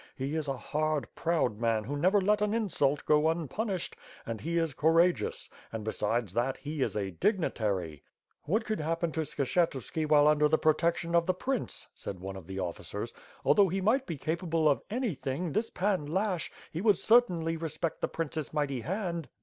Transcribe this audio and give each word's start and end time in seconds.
He 0.15 0.35
is 0.35 0.47
a 0.47 0.57
hard, 0.57 1.05
proud 1.13 1.59
man 1.59 1.83
who 1.83 1.95
never 1.95 2.19
let 2.19 2.41
an 2.41 2.55
insult 2.55 3.05
go 3.05 3.29
unpunished, 3.29 3.95
and 4.25 4.41
he 4.41 4.57
is 4.57 4.73
coura 4.73 5.13
geous; 5.13 5.47
and, 5.71 5.83
besides 5.83 6.33
that, 6.33 6.57
he 6.57 6.81
is 6.81 6.97
a 6.97 7.11
'dignitary.'" 7.11 8.01
"What 8.45 8.65
could 8.65 8.79
happen 8.79 9.11
to 9.11 9.19
Skshetuski 9.19 10.09
while 10.09 10.27
under 10.27 10.47
the 10.47 10.57
pro 10.57 10.73
tection 10.73 11.13
of 11.13 11.27
the 11.27 11.35
prince?" 11.35 11.87
said 11.93 12.19
one 12.19 12.35
of 12.35 12.47
the 12.47 12.57
officers, 12.59 13.13
"although 13.45 13.69
he 13.69 13.79
might 13.79 14.07
be 14.07 14.17
capable 14.17 14.67
of 14.67 14.81
anything 14.89 15.51
this 15.51 15.69
Pan 15.69 16.07
Lashch, 16.07 16.49
he 16.71 16.81
would 16.81 16.97
cer 16.97 17.21
tainly 17.21 17.61
respect 17.61 18.01
the 18.01 18.07
prince's 18.07 18.51
mighty 18.51 18.81
hand." 18.81 19.29